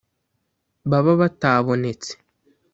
[0.89, 2.11] baba batabonetse